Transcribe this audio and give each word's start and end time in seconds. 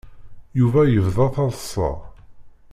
Yuba 0.59 0.81
yebda 0.87 1.25
taḍsa. 1.35 1.89